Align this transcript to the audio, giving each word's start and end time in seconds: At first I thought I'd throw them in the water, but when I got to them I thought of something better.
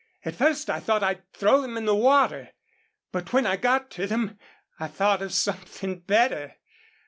At 0.25 0.33
first 0.35 0.67
I 0.67 0.79
thought 0.79 1.03
I'd 1.03 1.31
throw 1.31 1.61
them 1.61 1.77
in 1.77 1.85
the 1.85 1.93
water, 1.95 2.49
but 3.11 3.33
when 3.33 3.45
I 3.45 3.55
got 3.55 3.91
to 3.91 4.07
them 4.07 4.39
I 4.79 4.87
thought 4.87 5.21
of 5.21 5.31
something 5.31 5.99
better. 5.99 6.55